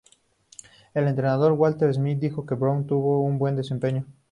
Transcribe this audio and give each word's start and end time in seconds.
El 0.95 1.07
entrenador 1.07 1.51
Walter 1.51 1.93
Smith 1.93 2.17
dijo 2.17 2.43
que 2.43 2.55
Brown 2.55 2.87
tuvo 2.87 3.21
un 3.21 3.37
buen 3.37 3.55
desempeño. 3.55 4.03